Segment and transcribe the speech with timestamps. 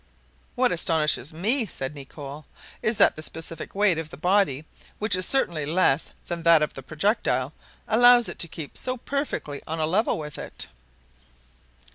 [0.55, 2.47] "What astonishes me," said Nicholl,
[2.81, 4.65] "is that the specific weight of the body,
[4.97, 7.53] which is certainly less than that of the projectile,
[7.87, 10.69] allows it to keep so perfectly on a level with it."